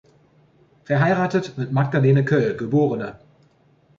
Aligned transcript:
Verheiratet 0.83 1.55
mit 1.59 1.71
Magdalena 1.71 2.23
Köll, 2.23 2.57
geb. 2.57 2.73